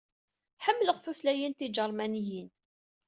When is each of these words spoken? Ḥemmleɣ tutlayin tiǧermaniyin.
Ḥemmleɣ 0.65 0.97
tutlayin 0.99 1.53
tiǧermaniyin. 1.57 2.49